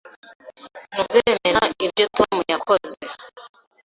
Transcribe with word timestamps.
Ntuzemera 0.91 1.61
ibyo 1.85 2.05
Tom 2.17 2.35
yakoze. 2.51 2.95